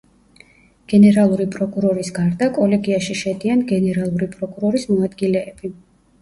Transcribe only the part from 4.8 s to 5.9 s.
მოადგილეები.